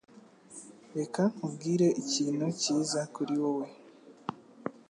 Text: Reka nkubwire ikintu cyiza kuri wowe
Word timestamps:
Reka 0.97 1.21
nkubwire 1.33 1.87
ikintu 2.01 2.45
cyiza 2.61 3.01
kuri 3.13 3.33
wowe 3.41 3.67